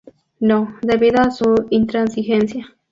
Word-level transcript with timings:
No" 0.39 0.77
debido 0.81 1.21
a 1.21 1.29
su 1.29 1.67
intransigencia. 1.69 2.75